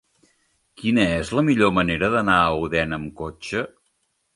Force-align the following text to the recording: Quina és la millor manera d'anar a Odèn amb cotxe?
Quina 0.83 1.05
és 1.19 1.29
la 1.41 1.45
millor 1.51 1.75
manera 1.81 2.13
d'anar 2.17 2.41
a 2.49 2.59
Odèn 2.67 3.01
amb 3.03 3.17
cotxe? 3.23 3.69